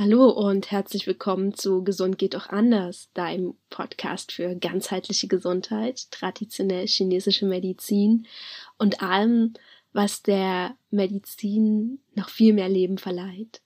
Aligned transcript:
Hallo 0.00 0.30
und 0.30 0.70
herzlich 0.70 1.06
willkommen 1.06 1.52
zu 1.52 1.84
Gesund 1.84 2.16
geht 2.16 2.34
auch 2.34 2.48
anders, 2.48 3.10
deinem 3.12 3.52
Podcast 3.68 4.32
für 4.32 4.56
ganzheitliche 4.56 5.28
Gesundheit, 5.28 6.10
traditionell 6.10 6.86
chinesische 6.86 7.44
Medizin 7.44 8.26
und 8.78 9.02
allem, 9.02 9.52
was 9.92 10.22
der 10.22 10.74
Medizin 10.90 12.00
noch 12.14 12.30
viel 12.30 12.54
mehr 12.54 12.70
Leben 12.70 12.96
verleiht. 12.96 13.60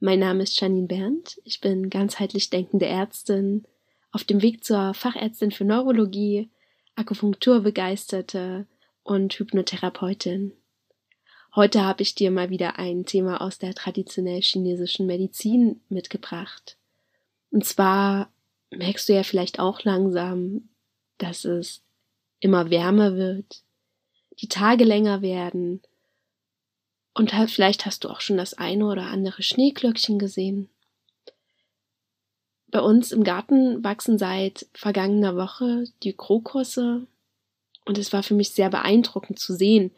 Mein 0.00 0.20
Name 0.20 0.44
ist 0.44 0.58
Janine 0.58 0.86
Berndt, 0.86 1.38
ich 1.44 1.60
bin 1.60 1.90
ganzheitlich 1.90 2.48
denkende 2.48 2.86
Ärztin, 2.86 3.66
auf 4.12 4.24
dem 4.24 4.40
Weg 4.40 4.64
zur 4.64 4.94
Fachärztin 4.94 5.50
für 5.50 5.66
Neurologie, 5.66 6.48
Akupunkturbegeisterte 6.94 8.66
und 9.02 9.34
Hypnotherapeutin. 9.34 10.54
Heute 11.56 11.84
habe 11.84 12.02
ich 12.02 12.16
dir 12.16 12.32
mal 12.32 12.50
wieder 12.50 12.78
ein 12.78 13.04
Thema 13.06 13.40
aus 13.40 13.58
der 13.58 13.74
traditionell 13.74 14.42
chinesischen 14.42 15.06
Medizin 15.06 15.80
mitgebracht. 15.88 16.76
Und 17.50 17.64
zwar 17.64 18.32
merkst 18.70 19.08
du 19.08 19.14
ja 19.14 19.22
vielleicht 19.22 19.60
auch 19.60 19.84
langsam, 19.84 20.68
dass 21.18 21.44
es 21.44 21.82
immer 22.40 22.70
wärmer 22.70 23.14
wird, 23.14 23.62
die 24.40 24.48
Tage 24.48 24.84
länger 24.84 25.22
werden 25.22 25.80
und 27.14 27.30
vielleicht 27.46 27.86
hast 27.86 28.02
du 28.02 28.08
auch 28.08 28.20
schon 28.20 28.36
das 28.36 28.54
eine 28.54 28.86
oder 28.86 29.04
andere 29.04 29.44
Schneeglöckchen 29.44 30.18
gesehen. 30.18 30.68
Bei 32.66 32.80
uns 32.80 33.12
im 33.12 33.22
Garten 33.22 33.84
wachsen 33.84 34.18
seit 34.18 34.66
vergangener 34.74 35.36
Woche 35.36 35.84
die 36.02 36.12
Krokusse 36.12 37.06
und 37.84 37.98
es 37.98 38.12
war 38.12 38.24
für 38.24 38.34
mich 38.34 38.50
sehr 38.50 38.68
beeindruckend 38.68 39.38
zu 39.38 39.54
sehen, 39.54 39.92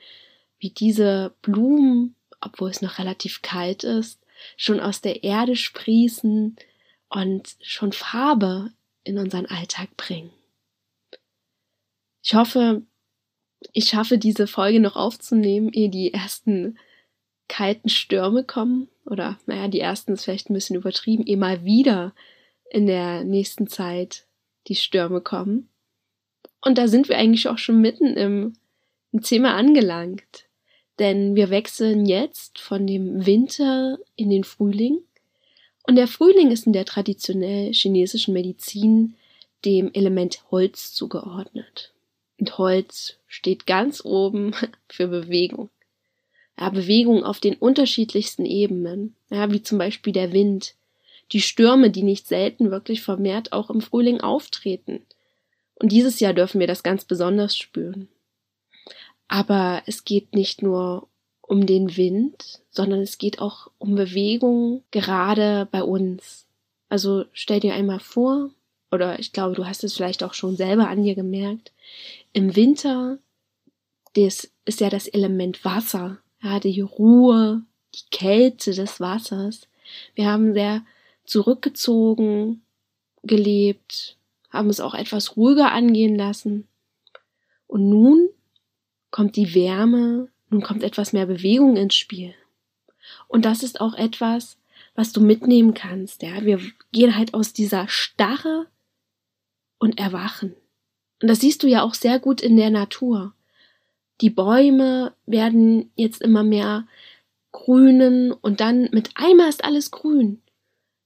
wie 0.59 0.71
diese 0.71 1.35
Blumen, 1.43 2.15
obwohl 2.41 2.71
es 2.71 2.83
noch 2.83 2.99
relativ 2.99 3.43
kalt 3.43 3.85
ist, 3.85 4.21
schon 4.57 4.81
aus 4.81 5.01
der 5.01 5.25
Erde 5.25 5.57
sprießen 5.57 6.57
und 7.09 7.57
schon 7.61 7.93
Farbe 7.93 8.73
in 9.05 9.19
unseren 9.19 9.47
Alltag 9.47 9.97
bringen. 9.97 10.31
Ich 12.23 12.35
hoffe, 12.35 12.83
ich 13.73 13.89
schaffe 13.89 14.19
diese 14.19 14.47
Folge 14.47 14.81
noch 14.81 14.97
aufzunehmen, 14.97 15.73
ehe 15.73 15.89
die 15.89 16.13
ersten 16.13 16.79
kalten 17.49 17.89
Stürme 17.89 18.45
kommen. 18.45 18.89
Oder, 19.05 19.39
naja, 19.47 19.69
die 19.69 19.81
ersten 19.81 20.13
ist 20.13 20.25
vielleicht 20.25 20.51
ein 20.51 20.55
bisschen 20.55 20.77
übertrieben, 20.77 21.25
ehe 21.25 21.37
mal 21.37 21.65
wieder 21.65 22.13
in 22.71 22.87
der 22.87 23.23
nächsten 23.25 23.69
Zeit 23.69 24.27
die 24.67 24.75
Stürme 24.75 25.21
kommen. 25.21 25.69
Und 26.61 26.79
da 26.79 26.89
sind 26.89 27.09
wir 27.09 27.17
eigentlich 27.17 27.49
auch 27.49 27.59
schon 27.59 27.81
mitten 27.81 28.17
im, 28.17 28.55
im 29.13 29.23
Thema 29.23 29.55
angelangt. 29.55 30.46
Denn 30.99 31.35
wir 31.37 31.51
wechseln 31.51 32.07
jetzt 32.07 32.59
von 32.59 32.87
dem 32.87 33.27
Winter 33.27 33.99
in 34.17 34.31
den 34.31 34.45
Frühling. 34.45 34.99
Und 35.87 35.97
der 35.97 36.09
Frühling 36.09 36.51
ist 36.51 36.67
in 36.67 36.73
der 36.73 36.85
traditionell 36.85 37.73
chinesischen 37.73 38.33
Medizin 38.33 39.15
dem 39.65 39.93
Element 39.93 40.43
Holz 40.51 40.93
zugeordnet. 40.93 41.93
Und 42.39 42.59
Holz 42.59 43.17
steht 43.27 43.67
ganz 43.67 44.05
oben 44.05 44.55
für 44.89 45.09
Bewegung. 45.09 45.71
Ja, 46.59 46.71
Bewegung 46.71 47.23
auf 47.23 47.39
den 47.41 47.55
unterschiedlichsten 47.55 48.47
Ebenen, 48.47 49.15
ja, 49.29 49.51
wie 49.53 49.63
zum 49.63 49.77
Beispiel 49.77 50.15
der 50.15 50.33
Wind, 50.33 50.75
die 51.33 51.43
Stürme, 51.43 51.91
die 51.91 52.03
nicht 52.03 52.27
selten 52.27 52.71
wirklich 52.71 53.03
vermehrt 53.03 53.53
auch 53.53 53.69
im 53.69 53.81
Frühling 53.81 54.21
auftreten. 54.21 55.03
Und 55.75 55.93
dieses 55.93 56.21
Jahr 56.21 56.33
dürfen 56.33 56.61
wir 56.61 56.67
das 56.67 56.83
ganz 56.83 57.05
besonders 57.05 57.57
spüren. 57.57 58.09
Aber 59.29 59.83
es 59.87 60.05
geht 60.05 60.35
nicht 60.35 60.63
nur 60.63 61.09
um 61.41 61.67
den 61.67 61.97
Wind, 61.97 62.61
sondern 62.71 63.01
es 63.01 63.19
geht 63.19 63.41
auch 63.41 63.71
um 63.79 63.95
Bewegung, 63.95 64.83
gerade 64.91 65.69
bei 65.71 65.83
uns. 65.83 66.47
Also 66.89 67.25
stell 67.33 67.61
dir 67.61 67.75
einmal 67.75 68.01
vor, 68.01 68.51
oder 68.91 69.19
ich 69.19 69.33
glaube, 69.33 69.55
du 69.55 69.67
hast 69.67 69.85
es 69.85 69.95
vielleicht 69.95 70.23
auch 70.23 70.35
schon 70.35 70.57
selber 70.57 70.89
an 70.89 71.03
dir 71.03 71.15
gemerkt, 71.15 71.73
im 72.33 72.55
Winter, 72.57 73.19
das 74.15 74.51
ist 74.65 74.81
ja 74.81 74.91
das 74.91 75.09
Element 75.09 75.65
Wasser, 75.65 76.19
ja, 76.43 76.61
die 76.61 76.81
Ruhe, 76.81 77.63
die 77.95 78.09
Kälte 78.11 78.73
des 78.73 79.01
Wassers. 79.01 79.69
Wir 80.15 80.27
haben 80.27 80.53
sehr 80.53 80.85
zurückgezogen 81.25 82.63
gelebt, 83.23 84.17
haben 84.51 84.69
es 84.69 84.81
auch 84.81 84.95
etwas 84.95 85.37
ruhiger 85.37 85.73
angehen 85.73 86.17
lassen. 86.17 86.67
Und 87.67 87.89
nun 87.89 88.29
kommt 89.17 89.37
die 89.37 89.55
Wärme, 89.55 90.29
nun 90.51 90.63
kommt 90.63 90.83
etwas 90.83 91.15
mehr 91.15 91.25
Bewegung 91.25 91.79
ins 91.79 91.95
Spiel. 91.95 92.35
Und 93.29 93.47
das 93.47 93.63
ist 93.63 93.81
auch 93.81 93.95
etwas, 93.95 94.59
was 94.95 95.15
du 95.15 95.23
mitnehmen 95.23 95.73
kannst, 95.73 96.23
ja. 96.23 96.45
Wir 96.45 96.61
gehen 96.93 97.17
halt 97.17 97.33
aus 97.33 97.55
dieser 97.55 97.89
Starre 97.89 98.67
und 99.79 99.99
erwachen. 99.99 100.55
Und 101.23 101.29
das 101.29 101.41
siehst 101.41 101.63
du 101.63 101.67
ja 101.67 101.83
auch 101.83 101.95
sehr 101.95 102.19
gut 102.19 102.43
in 102.43 102.59
der 102.59 102.69
Natur. 102.69 103.33
Die 104.21 104.29
Bäume 104.29 105.15
werden 105.25 105.91
jetzt 105.97 106.21
immer 106.21 106.43
mehr 106.43 106.87
grünen 107.53 108.33
und 108.33 108.61
dann 108.61 108.91
mit 108.93 109.13
einmal 109.15 109.49
ist 109.49 109.65
alles 109.65 109.91
grün. 109.91 110.43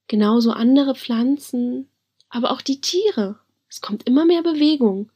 Genauso 0.08 0.50
andere 0.50 0.96
Pflanzen, 0.96 1.88
aber 2.28 2.50
auch 2.50 2.60
die 2.60 2.80
Tiere. 2.80 3.38
Es 3.68 3.80
kommt 3.80 4.08
immer 4.08 4.24
mehr 4.24 4.42
Bewegung. 4.42 5.12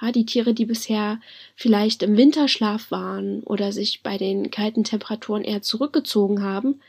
Ja, 0.00 0.10
die 0.10 0.26
Tiere, 0.26 0.54
die 0.54 0.66
bisher 0.66 1.20
vielleicht 1.54 2.02
im 2.02 2.16
Winterschlaf 2.16 2.90
waren 2.90 3.42
oder 3.44 3.72
sich 3.72 4.02
bei 4.02 4.18
den 4.18 4.50
kalten 4.50 4.84
Temperaturen 4.84 5.44
eher 5.44 5.62
zurückgezogen 5.62 6.42
haben, 6.42 6.80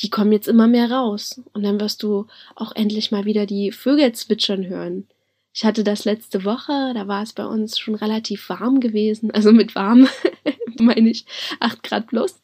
die 0.00 0.10
kommen 0.10 0.32
jetzt 0.32 0.48
immer 0.48 0.66
mehr 0.66 0.90
raus. 0.90 1.40
Und 1.52 1.62
dann 1.62 1.80
wirst 1.80 2.02
du 2.02 2.26
auch 2.56 2.72
endlich 2.74 3.10
mal 3.10 3.24
wieder 3.24 3.46
die 3.46 3.72
Vögel 3.72 4.12
zwitschern 4.12 4.66
hören. 4.66 5.08
Ich 5.52 5.64
hatte 5.64 5.82
das 5.82 6.04
letzte 6.04 6.44
Woche, 6.44 6.92
da 6.94 7.08
war 7.08 7.22
es 7.22 7.32
bei 7.32 7.44
uns 7.44 7.78
schon 7.78 7.94
relativ 7.94 8.48
warm 8.48 8.80
gewesen. 8.80 9.30
Also 9.34 9.52
mit 9.52 9.74
warm 9.74 10.08
meine 10.78 11.10
ich 11.10 11.24
acht 11.58 11.82
Grad 11.82 12.08
plus. 12.08 12.40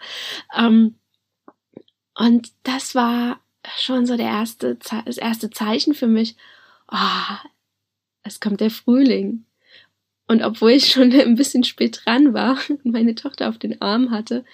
Ähm, 0.56 0.96
und 2.14 2.50
das 2.62 2.94
war 2.94 3.40
schon 3.76 4.06
so 4.06 4.16
der 4.16 4.26
erste, 4.26 4.76
das 5.04 5.18
erste 5.18 5.50
Zeichen 5.50 5.94
für 5.94 6.06
mich. 6.06 6.36
Oh, 6.90 7.36
es 8.22 8.40
kommt 8.40 8.60
der 8.60 8.70
Frühling. 8.70 9.44
Und 10.26 10.42
obwohl 10.42 10.72
ich 10.72 10.90
schon 10.90 11.12
ein 11.20 11.36
bisschen 11.36 11.64
spät 11.64 12.02
dran 12.04 12.34
war 12.34 12.58
und 12.68 12.84
meine 12.86 13.14
Tochter 13.14 13.48
auf 13.48 13.58
den 13.58 13.80
Arm 13.80 14.10
hatte, 14.10 14.44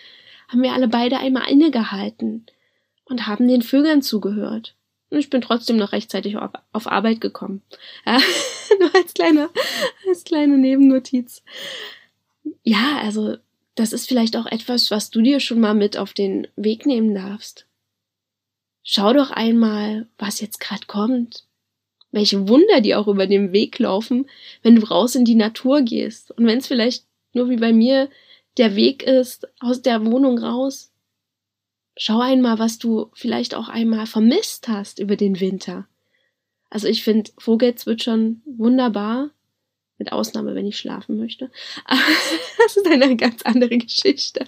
haben 0.48 0.62
wir 0.62 0.72
alle 0.72 0.88
beide 0.88 1.18
einmal 1.18 1.50
innegehalten 1.50 2.46
und 3.04 3.26
haben 3.26 3.48
den 3.48 3.62
Vögeln 3.62 4.02
zugehört. 4.02 4.74
Und 5.10 5.18
ich 5.18 5.30
bin 5.30 5.40
trotzdem 5.42 5.76
noch 5.76 5.92
rechtzeitig 5.92 6.36
auf, 6.36 6.52
auf 6.72 6.86
Arbeit 6.86 7.20
gekommen. 7.20 7.62
Ja, 8.06 8.18
nur 8.78 8.94
als 8.94 9.12
kleine, 9.12 9.50
als 10.08 10.24
kleine 10.24 10.56
Nebennotiz. 10.56 11.42
Ja, 12.62 12.98
also 13.02 13.36
das 13.74 13.92
ist 13.92 14.08
vielleicht 14.08 14.34
auch 14.36 14.46
etwas, 14.46 14.90
was 14.90 15.10
du 15.10 15.20
dir 15.20 15.40
schon 15.40 15.60
mal 15.60 15.74
mit 15.74 15.98
auf 15.98 16.14
den 16.14 16.48
Weg 16.56 16.86
nehmen 16.86 17.14
darfst. 17.14 17.66
Schau 18.82 19.12
doch 19.12 19.30
einmal, 19.30 20.08
was 20.16 20.40
jetzt 20.40 20.58
gerade 20.58 20.86
kommt 20.86 21.44
welche 22.12 22.48
Wunder 22.48 22.80
die 22.80 22.94
auch 22.94 23.08
über 23.08 23.26
den 23.26 23.52
Weg 23.52 23.78
laufen, 23.78 24.26
wenn 24.62 24.76
du 24.76 24.86
raus 24.86 25.14
in 25.14 25.24
die 25.24 25.34
Natur 25.34 25.82
gehst. 25.82 26.30
Und 26.30 26.46
wenn 26.46 26.58
es 26.58 26.66
vielleicht 26.66 27.04
nur 27.32 27.48
wie 27.48 27.56
bei 27.56 27.72
mir 27.72 28.08
der 28.58 28.76
Weg 28.76 29.02
ist, 29.02 29.48
aus 29.60 29.82
der 29.82 30.04
Wohnung 30.04 30.38
raus, 30.38 30.92
schau 31.96 32.20
einmal, 32.20 32.58
was 32.58 32.78
du 32.78 33.10
vielleicht 33.14 33.54
auch 33.54 33.68
einmal 33.68 34.06
vermisst 34.06 34.68
hast 34.68 34.98
über 34.98 35.16
den 35.16 35.40
Winter. 35.40 35.88
Also 36.70 36.86
ich 36.86 37.02
finde 37.02 37.30
Vogelzwitschern 37.38 38.42
wunderbar, 38.44 39.30
mit 39.98 40.10
Ausnahme, 40.10 40.54
wenn 40.54 40.66
ich 40.66 40.78
schlafen 40.78 41.16
möchte. 41.16 41.50
das 42.58 42.76
ist 42.76 42.86
eine 42.86 43.16
ganz 43.16 43.42
andere 43.42 43.78
Geschichte. 43.78 44.46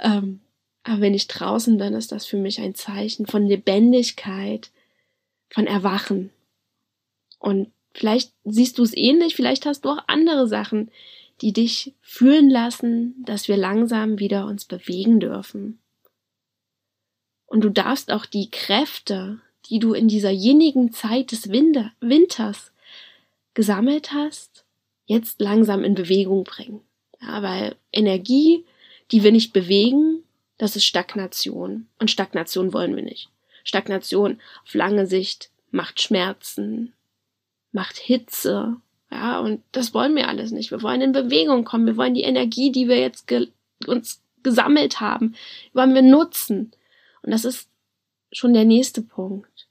Ähm, 0.00 0.40
aber 0.84 1.00
wenn 1.02 1.14
ich 1.14 1.26
draußen 1.26 1.76
bin, 1.76 1.94
ist 1.94 2.12
das 2.12 2.24
für 2.24 2.38
mich 2.38 2.60
ein 2.60 2.74
Zeichen 2.74 3.26
von 3.26 3.46
Lebendigkeit, 3.46 4.70
von 5.50 5.66
Erwachen. 5.66 6.30
Und 7.38 7.72
vielleicht 7.94 8.32
siehst 8.44 8.78
du 8.78 8.82
es 8.82 8.96
ähnlich, 8.96 9.36
vielleicht 9.36 9.66
hast 9.66 9.84
du 9.84 9.90
auch 9.90 10.04
andere 10.06 10.48
Sachen, 10.48 10.90
die 11.40 11.52
dich 11.52 11.94
fühlen 12.00 12.48
lassen, 12.48 13.14
dass 13.24 13.48
wir 13.48 13.56
langsam 13.56 14.18
wieder 14.18 14.46
uns 14.46 14.64
bewegen 14.64 15.20
dürfen. 15.20 15.78
Und 17.46 17.62
du 17.62 17.70
darfst 17.70 18.10
auch 18.10 18.26
die 18.26 18.50
Kräfte, 18.50 19.40
die 19.68 19.78
du 19.78 19.92
in 19.92 20.08
dieser 20.08 20.30
jenigen 20.30 20.92
Zeit 20.92 21.32
des 21.32 21.50
Winter, 21.50 21.92
Winters 22.00 22.72
gesammelt 23.54 24.12
hast, 24.12 24.64
jetzt 25.06 25.40
langsam 25.40 25.84
in 25.84 25.94
Bewegung 25.94 26.44
bringen. 26.44 26.80
Ja, 27.20 27.42
weil 27.42 27.76
Energie, 27.92 28.64
die 29.10 29.22
wir 29.22 29.32
nicht 29.32 29.52
bewegen, 29.52 30.22
das 30.58 30.76
ist 30.76 30.84
Stagnation. 30.84 31.86
Und 31.98 32.10
Stagnation 32.10 32.72
wollen 32.72 32.96
wir 32.96 33.02
nicht. 33.02 33.28
Stagnation 33.64 34.40
auf 34.64 34.74
lange 34.74 35.06
Sicht 35.06 35.50
macht 35.70 36.00
Schmerzen, 36.00 36.92
macht 37.76 37.98
Hitze. 37.98 38.76
Ja, 39.10 39.38
und 39.38 39.62
das 39.70 39.92
wollen 39.94 40.16
wir 40.16 40.28
alles 40.28 40.50
nicht. 40.50 40.70
Wir 40.72 40.82
wollen 40.82 41.02
in 41.02 41.12
Bewegung 41.12 41.64
kommen. 41.64 41.86
Wir 41.86 41.98
wollen 41.98 42.14
die 42.14 42.22
Energie, 42.22 42.72
die 42.72 42.88
wir 42.88 42.98
jetzt 42.98 43.28
ge 43.28 43.48
uns 43.86 44.22
gesammelt 44.42 45.00
haben, 45.00 45.34
wollen 45.74 45.94
wir 45.94 46.02
nutzen. 46.02 46.72
Und 47.22 47.30
das 47.32 47.44
ist 47.44 47.68
schon 48.32 48.54
der 48.54 48.64
nächste 48.64 49.02
Punkt. 49.02 49.68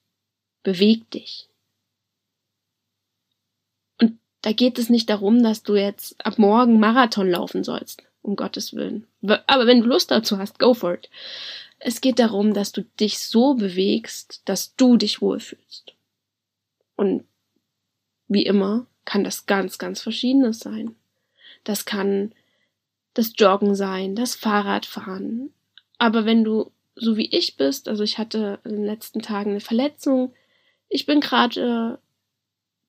Beweg 0.62 1.10
dich. 1.10 1.50
Und 4.00 4.19
da 4.42 4.52
geht 4.52 4.78
es 4.78 4.90
nicht 4.90 5.10
darum, 5.10 5.42
dass 5.42 5.63
du 5.63 5.75
jetzt 5.75 6.24
ab 6.24 6.38
morgen 6.38 6.80
Marathon 6.80 7.28
laufen 7.28 7.63
sollst, 7.63 8.04
um 8.22 8.36
Gottes 8.36 8.75
Willen. 8.75 9.07
Aber 9.48 9.66
wenn 9.66 9.81
du 9.81 9.88
Lust 9.88 10.12
dazu 10.12 10.38
hast, 10.38 10.60
go 10.60 10.75
for 10.75 10.94
it. 10.94 11.10
Es 11.80 12.02
geht 12.02 12.19
darum, 12.19 12.54
dass 12.54 12.72
du 12.72 12.84
dich 13.00 13.18
so 13.18 13.56
bewegst, 13.56 14.44
dass 14.46 14.75
du 14.75 14.98
dich 14.98 15.22
wohlfühlst. 15.22 15.94
Und 16.96 17.25
wie 18.27 18.45
immer 18.45 18.86
kann 19.06 19.24
das 19.24 19.45
ganz, 19.45 19.77
ganz 19.77 20.01
verschiedenes 20.01 20.60
sein. 20.60 20.95
Das 21.63 21.86
kann 21.86 22.33
das 23.13 23.33
Joggen 23.38 23.75
sein, 23.75 24.16
das 24.16 24.36
Fahrradfahren. 24.36 25.51
Aber 25.98 26.25
wenn 26.25 26.44
du 26.44 26.72
so 26.95 27.18
wie 27.18 27.27
ich 27.27 27.57
bist, 27.57 27.88
also 27.88 28.04
ich 28.04 28.18
hatte 28.18 28.60
in 28.63 28.72
den 28.72 28.86
letzten 28.86 29.22
Tagen 29.22 29.51
eine 29.51 29.60
Verletzung, 29.60 30.33
ich 30.89 31.06
bin 31.06 31.19
gerade 31.19 31.98
äh, 31.98 31.98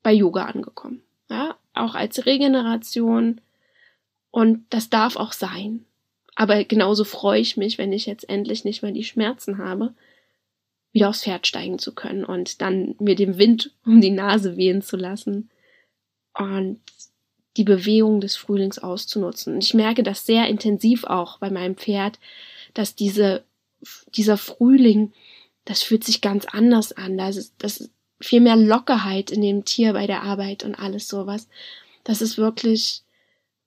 bei 0.03 0.13
Yoga 0.13 0.45
angekommen. 0.45 1.03
Ja, 1.29 1.57
auch 1.75 1.95
als 1.95 2.27
Regeneration. 2.27 3.41
Und 4.31 4.65
das 4.71 4.91
darf 4.91 5.17
auch 5.17 5.33
sein. 5.33 5.85
Aber 6.35 6.63
genauso 6.65 7.05
freue 7.05 7.41
ich 7.41 7.57
mich, 7.57 7.79
wenn 7.79 7.93
ich 7.93 8.07
jetzt 8.07 8.29
endlich 8.29 8.65
nicht 8.65 8.83
mehr 8.83 8.93
die 8.93 9.05
Schmerzen 9.05 9.59
habe, 9.59 9.95
wieder 10.93 11.09
aufs 11.09 11.25
Pferd 11.25 11.47
steigen 11.47 11.79
zu 11.79 11.95
können 11.95 12.25
und 12.25 12.61
dann 12.63 12.95
mir 12.99 13.15
den 13.15 13.39
Wind 13.39 13.73
um 13.85 14.01
die 14.01 14.11
Nase 14.11 14.57
wehen 14.57 14.83
zu 14.83 14.97
lassen 14.97 15.51
und 16.35 16.81
die 17.57 17.65
Bewegung 17.65 18.21
des 18.21 18.37
Frühlings 18.37 18.79
auszunutzen. 18.79 19.55
Und 19.55 19.65
ich 19.65 19.75
merke 19.75 20.03
das 20.03 20.27
sehr 20.27 20.49
intensiv 20.49 21.05
auch 21.05 21.39
bei 21.39 21.51
meinem 21.51 21.77
Pferd, 21.77 22.19
dass 22.75 22.95
diese, 22.95 23.45
dieser 24.15 24.37
Frühling, 24.37 25.13
das 25.65 25.83
fühlt 25.83 26.05
sich 26.05 26.21
ganz 26.21 26.45
anders 26.47 26.93
an. 26.93 27.17
Das 27.17 27.37
ist, 27.37 27.55
das 27.59 27.79
ist 27.79 27.91
viel 28.21 28.41
mehr 28.41 28.57
Lockerheit 28.57 29.31
in 29.31 29.43
dem 29.43 29.65
Tier 29.65 29.93
bei 29.93 30.07
der 30.07 30.23
Arbeit 30.23 30.65
und 30.65 30.75
alles 30.75 31.09
sowas. 31.09 31.49
Das 32.05 32.23
ist 32.23 32.39
wirklich 32.39 33.03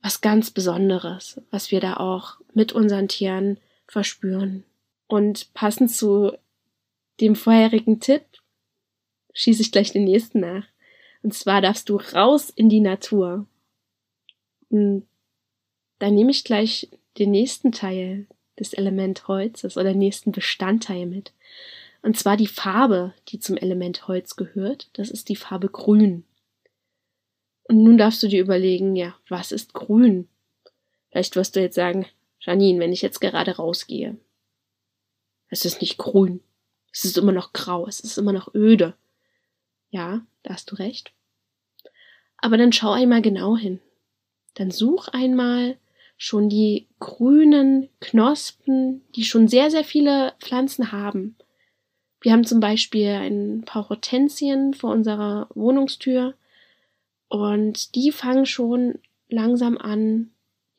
was 0.01 0.21
ganz 0.21 0.51
Besonderes, 0.51 1.41
was 1.51 1.71
wir 1.71 1.79
da 1.79 1.97
auch 1.97 2.37
mit 2.53 2.71
unseren 2.71 3.07
Tieren 3.07 3.57
verspüren. 3.87 4.63
Und 5.07 5.53
passend 5.53 5.91
zu 5.91 6.33
dem 7.21 7.35
vorherigen 7.35 7.99
Tipp 7.99 8.23
schieße 9.33 9.61
ich 9.61 9.71
gleich 9.71 9.91
den 9.91 10.03
nächsten 10.03 10.39
nach. 10.39 10.65
Und 11.21 11.33
zwar 11.33 11.61
darfst 11.61 11.89
du 11.89 11.97
raus 11.97 12.49
in 12.49 12.69
die 12.69 12.79
Natur. 12.79 13.45
Und 14.69 15.07
dann 15.99 16.15
nehme 16.15 16.31
ich 16.31 16.43
gleich 16.43 16.89
den 17.17 17.31
nächsten 17.31 17.71
Teil 17.71 18.27
des 18.57 18.73
Element 18.73 19.27
Holzes 19.27 19.77
oder 19.77 19.93
nächsten 19.93 20.31
Bestandteil 20.31 21.05
mit. 21.05 21.33
Und 22.01 22.17
zwar 22.17 22.37
die 22.37 22.47
Farbe, 22.47 23.13
die 23.27 23.39
zum 23.39 23.57
Element 23.57 24.07
Holz 24.07 24.35
gehört. 24.35 24.89
Das 24.93 25.09
ist 25.09 25.29
die 25.29 25.35
Farbe 25.35 25.69
Grün. 25.69 26.23
Und 27.63 27.83
nun 27.83 27.97
darfst 27.97 28.23
du 28.23 28.27
dir 28.27 28.41
überlegen, 28.41 28.95
ja, 28.95 29.15
was 29.27 29.51
ist 29.51 29.73
grün? 29.73 30.27
Vielleicht 31.09 31.35
wirst 31.35 31.55
du 31.55 31.61
jetzt 31.61 31.75
sagen, 31.75 32.07
Janine, 32.39 32.79
wenn 32.79 32.93
ich 32.93 33.01
jetzt 33.01 33.19
gerade 33.19 33.57
rausgehe, 33.57 34.17
es 35.49 35.65
ist 35.65 35.81
nicht 35.81 35.97
grün. 35.97 36.41
Es 36.91 37.05
ist 37.05 37.17
immer 37.17 37.31
noch 37.31 37.53
grau, 37.53 37.87
es 37.87 37.99
ist 37.99 38.17
immer 38.17 38.33
noch 38.33 38.53
öde. 38.53 38.93
Ja, 39.91 40.21
da 40.43 40.53
hast 40.53 40.71
du 40.71 40.75
recht. 40.75 41.11
Aber 42.37 42.57
dann 42.57 42.71
schau 42.71 42.91
einmal 42.91 43.21
genau 43.21 43.57
hin. 43.57 43.79
Dann 44.55 44.71
such 44.71 45.09
einmal 45.09 45.77
schon 46.17 46.49
die 46.49 46.87
grünen 46.99 47.89
Knospen, 48.01 49.01
die 49.15 49.23
schon 49.23 49.47
sehr, 49.47 49.71
sehr 49.71 49.83
viele 49.83 50.33
Pflanzen 50.39 50.91
haben. 50.91 51.35
Wir 52.21 52.33
haben 52.33 52.43
zum 52.43 52.59
Beispiel 52.59 53.07
ein 53.07 53.63
paar 53.65 53.87
Hortensien 53.87 54.73
vor 54.73 54.91
unserer 54.91 55.47
Wohnungstür 55.53 56.33
und 57.29 57.95
die 57.95 58.11
fangen 58.11 58.45
schon 58.45 58.99
langsam 59.29 59.77
an, 59.77 60.31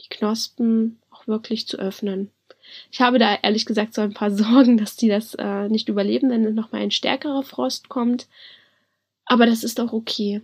die 0.02 0.08
Knospen 0.10 1.00
auch 1.10 1.26
wirklich 1.26 1.66
zu 1.66 1.78
öffnen. 1.78 2.30
Ich 2.90 3.00
habe 3.00 3.18
da 3.18 3.38
ehrlich 3.42 3.66
gesagt 3.66 3.94
so 3.94 4.00
ein 4.02 4.14
paar 4.14 4.30
Sorgen, 4.36 4.76
dass 4.76 4.96
die 4.96 5.08
das 5.08 5.34
äh, 5.34 5.68
nicht 5.68 5.88
überleben, 5.88 6.30
wenn 6.30 6.54
nochmal 6.54 6.82
ein 6.82 6.90
stärkerer 6.90 7.42
Frost 7.42 7.88
kommt. 7.88 8.28
Aber 9.24 9.46
das 9.46 9.64
ist 9.64 9.80
auch 9.80 9.92
okay. 9.92 10.42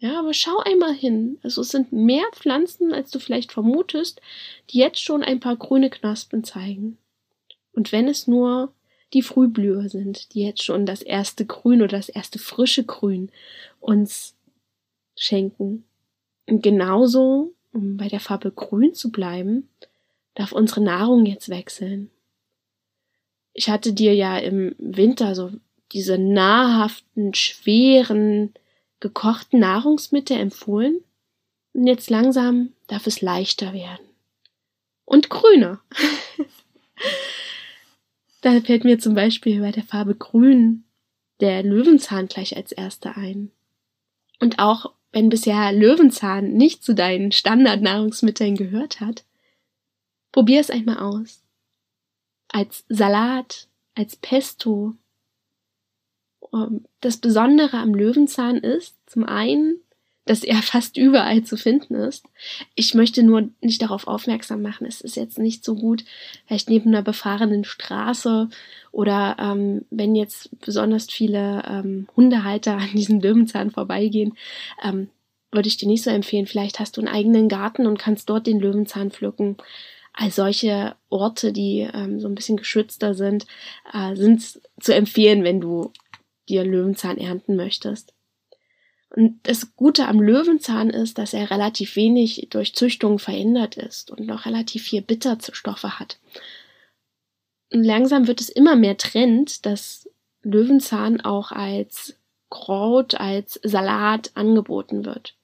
Ja, 0.00 0.20
aber 0.20 0.32
schau 0.32 0.58
einmal 0.58 0.94
hin. 0.94 1.38
Also 1.42 1.62
es 1.62 1.70
sind 1.70 1.92
mehr 1.92 2.24
Pflanzen, 2.32 2.92
als 2.92 3.10
du 3.10 3.18
vielleicht 3.18 3.52
vermutest, 3.52 4.20
die 4.70 4.78
jetzt 4.78 5.00
schon 5.00 5.22
ein 5.24 5.40
paar 5.40 5.56
grüne 5.56 5.90
Knospen 5.90 6.44
zeigen. 6.44 6.98
Und 7.72 7.90
wenn 7.90 8.06
es 8.08 8.28
nur 8.28 8.72
die 9.12 9.22
Frühblüher 9.22 9.88
sind, 9.88 10.34
die 10.34 10.42
jetzt 10.42 10.62
schon 10.62 10.86
das 10.86 11.02
erste 11.02 11.46
Grün 11.46 11.82
oder 11.82 11.96
das 11.96 12.08
erste 12.08 12.38
frische 12.38 12.84
Grün 12.84 13.30
uns 13.80 14.36
schenken. 15.16 15.84
Und 16.46 16.62
genauso, 16.62 17.54
um 17.72 17.96
bei 17.96 18.08
der 18.08 18.20
Farbe 18.20 18.50
grün 18.50 18.94
zu 18.94 19.10
bleiben, 19.10 19.68
darf 20.38 20.52
unsere 20.52 20.80
Nahrung 20.80 21.26
jetzt 21.26 21.48
wechseln. 21.48 22.10
Ich 23.52 23.68
hatte 23.68 23.92
dir 23.92 24.14
ja 24.14 24.38
im 24.38 24.76
Winter 24.78 25.34
so 25.34 25.50
diese 25.90 26.16
nahrhaften, 26.16 27.34
schweren, 27.34 28.54
gekochten 29.00 29.58
Nahrungsmittel 29.58 30.38
empfohlen. 30.38 31.00
Und 31.72 31.88
jetzt 31.88 32.08
langsam 32.08 32.72
darf 32.86 33.08
es 33.08 33.20
leichter 33.20 33.72
werden. 33.72 34.06
Und 35.04 35.28
grüner. 35.28 35.80
da 38.42 38.60
fällt 38.60 38.84
mir 38.84 39.00
zum 39.00 39.14
Beispiel 39.14 39.60
bei 39.60 39.72
der 39.72 39.84
Farbe 39.84 40.14
grün 40.14 40.84
der 41.40 41.64
Löwenzahn 41.64 42.28
gleich 42.28 42.56
als 42.56 42.70
erster 42.70 43.16
ein. 43.16 43.50
Und 44.38 44.60
auch 44.60 44.92
wenn 45.10 45.30
bisher 45.30 45.72
Löwenzahn 45.72 46.52
nicht 46.52 46.84
zu 46.84 46.94
deinen 46.94 47.32
Standardnahrungsmitteln 47.32 48.54
gehört 48.54 49.00
hat, 49.00 49.24
probier 50.38 50.60
es 50.60 50.70
einmal 50.70 50.98
aus. 50.98 51.42
Als 52.46 52.84
Salat, 52.88 53.66
als 53.96 54.14
Pesto. 54.14 54.94
Ähm, 56.54 56.84
das 57.00 57.16
Besondere 57.16 57.78
am 57.78 57.92
Löwenzahn 57.92 58.58
ist 58.58 58.94
zum 59.06 59.24
einen, 59.24 59.80
dass 60.26 60.44
er 60.44 60.62
fast 60.62 60.96
überall 60.96 61.42
zu 61.42 61.56
finden 61.56 61.96
ist. 61.96 62.24
Ich 62.76 62.94
möchte 62.94 63.24
nur 63.24 63.48
nicht 63.60 63.82
darauf 63.82 64.06
aufmerksam 64.06 64.62
machen, 64.62 64.86
es 64.86 65.00
ist 65.00 65.16
jetzt 65.16 65.40
nicht 65.40 65.64
so 65.64 65.74
gut, 65.74 66.04
vielleicht 66.46 66.70
neben 66.70 66.90
einer 66.90 67.02
befahrenen 67.02 67.64
Straße 67.64 68.48
oder 68.92 69.34
ähm, 69.40 69.86
wenn 69.90 70.14
jetzt 70.14 70.56
besonders 70.60 71.06
viele 71.10 71.64
ähm, 71.66 72.06
Hundehalter 72.14 72.76
an 72.76 72.92
diesem 72.92 73.18
Löwenzahn 73.18 73.72
vorbeigehen, 73.72 74.38
ähm, 74.84 75.10
würde 75.50 75.66
ich 75.66 75.78
dir 75.78 75.88
nicht 75.88 76.04
so 76.04 76.10
empfehlen. 76.10 76.46
Vielleicht 76.46 76.78
hast 76.78 76.96
du 76.96 77.00
einen 77.00 77.12
eigenen 77.12 77.48
Garten 77.48 77.88
und 77.88 77.98
kannst 77.98 78.30
dort 78.30 78.46
den 78.46 78.60
Löwenzahn 78.60 79.10
pflücken. 79.10 79.56
All 80.20 80.32
solche 80.32 80.96
Orte, 81.10 81.52
die 81.52 81.88
ähm, 81.94 82.18
so 82.18 82.26
ein 82.26 82.34
bisschen 82.34 82.56
geschützter 82.56 83.14
sind, 83.14 83.46
äh, 83.92 84.16
sind 84.16 84.60
zu 84.80 84.92
empfehlen, 84.92 85.44
wenn 85.44 85.60
du 85.60 85.92
dir 86.48 86.64
Löwenzahn 86.64 87.18
ernten 87.18 87.54
möchtest. 87.54 88.14
Und 89.10 89.38
das 89.44 89.76
Gute 89.76 90.08
am 90.08 90.20
Löwenzahn 90.20 90.90
ist, 90.90 91.18
dass 91.18 91.34
er 91.34 91.52
relativ 91.52 91.94
wenig 91.94 92.48
durch 92.50 92.74
Züchtung 92.74 93.20
verändert 93.20 93.76
ist 93.76 94.10
und 94.10 94.26
noch 94.26 94.44
relativ 94.44 94.82
viel 94.82 95.02
Bitterstoffe 95.02 95.84
hat. 95.84 96.18
Und 97.72 97.84
langsam 97.84 98.26
wird 98.26 98.40
es 98.40 98.48
immer 98.48 98.74
mehr 98.74 98.96
Trend, 98.96 99.66
dass 99.66 100.10
Löwenzahn 100.42 101.20
auch 101.20 101.52
als 101.52 102.16
Kraut, 102.50 103.14
als 103.14 103.60
Salat 103.62 104.32
angeboten 104.34 105.04
wird. 105.04 105.36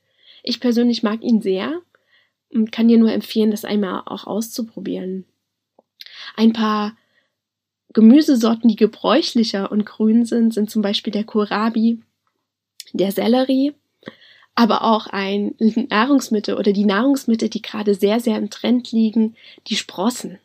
Ich 0.43 0.59
persönlich 0.59 1.05
mag 1.05 1.23
ihn 1.23 1.41
sehr 1.41 1.81
und 2.55 2.73
kann 2.73 2.89
dir 2.89 2.99
nur 2.99 3.13
empfehlen, 3.13 3.51
das 3.51 3.65
einmal 3.65 4.03
auch 4.07 4.27
auszuprobieren. 4.27 5.25
Ein 6.37 6.53
paar 6.53 6.97
Gemüsesorten, 7.93 8.69
die 8.69 8.77
gebräuchlicher 8.77 9.71
und 9.71 9.85
grün 9.85 10.25
sind, 10.25 10.53
sind 10.53 10.71
zum 10.71 10.83
Beispiel 10.83 11.13
der 11.13 11.25
Kohlrabi, 11.25 12.01
der 12.93 13.13
Sellerie, 13.13 13.73
aber 14.55 14.85
auch 14.85 15.07
ein 15.07 15.55
Nahrungsmittel 15.59 16.57
oder 16.57 16.73
die 16.73 16.85
Nahrungsmittel, 16.85 17.49
die 17.49 17.63
gerade 17.63 17.95
sehr, 17.95 18.21
sehr 18.21 18.37
im 18.39 18.51
Trend 18.51 18.93
liegen, 18.93 19.37
die 19.67 19.77
Sprossen. 19.77 20.39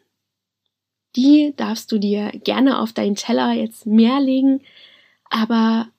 Die 1.15 1.53
darfst 1.57 1.91
du 1.91 1.97
dir 1.97 2.31
gerne 2.43 2.79
auf 2.79 2.93
deinen 2.93 3.15
Teller 3.15 3.51
jetzt 3.53 3.85
mehr 3.85 4.19
legen, 4.19 4.61
aber 5.25 5.89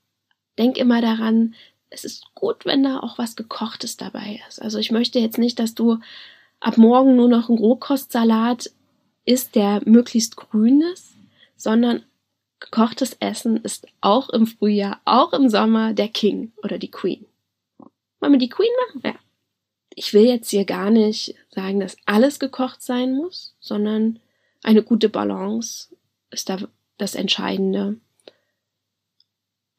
denk 0.59 0.77
immer 0.77 1.01
daran, 1.01 1.55
es 1.91 2.05
ist 2.05 2.25
gut, 2.35 2.65
wenn 2.65 2.83
da 2.83 3.01
auch 3.01 3.19
was 3.19 3.37
Gekochtes 3.37 3.97
dabei 3.97 4.41
ist. 4.49 4.63
Also 4.63 4.79
ich 4.79 4.91
möchte 4.91 5.19
jetzt 5.19 5.39
nicht, 5.39 5.59
dass 5.59 5.75
du 5.75 5.99
ab 6.61 6.79
morgen 6.79 7.17
nur 7.17 7.29
noch 7.29 7.49
einen 7.49 7.59
Rohkostsalat 7.59 8.71
isst, 9.25 9.55
der 9.55 9.83
möglichst 9.85 10.37
grün 10.37 10.83
ist, 10.83 11.13
sondern 11.57 12.05
gekochtes 12.61 13.17
Essen 13.21 13.57
ist 13.59 13.87
auch 14.01 14.29
im 14.31 14.47
Frühjahr, 14.47 15.01
auch 15.05 15.33
im 15.33 15.49
Sommer 15.49 15.93
der 15.93 16.09
King 16.09 16.53
oder 16.63 16.79
die 16.79 16.91
Queen. 16.91 17.27
Wollen 18.21 18.33
wir 18.33 18.39
die 18.39 18.49
Queen 18.49 18.71
machen? 18.87 19.03
Ja. 19.05 19.15
Ich 19.95 20.15
will 20.15 20.25
jetzt 20.25 20.51
hier 20.51 20.65
gar 20.65 20.91
nicht 20.91 21.35
sagen, 21.51 21.81
dass 21.81 21.97
alles 22.07 22.39
gekocht 22.39 22.83
sein 22.83 23.15
muss, 23.15 23.55
sondern 23.61 24.21
eine 24.63 24.83
gute 24.83 25.09
Balance 25.09 25.89
ist 26.31 26.49
da 26.49 26.59
das 26.99 27.15
Entscheidende. 27.15 27.97